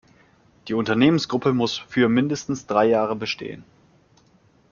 Die 0.67 0.73
Unternehmensgruppe 0.73 1.53
muss 1.53 1.77
für 1.77 2.09
mindestens 2.09 2.65
drei 2.65 2.87
Jahre 2.87 3.15
bestehen. 3.15 3.63